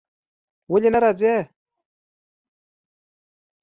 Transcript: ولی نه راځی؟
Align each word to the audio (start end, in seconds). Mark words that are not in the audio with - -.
ولی 0.71 0.89
نه 0.93 0.99
راځی؟ 1.03 1.31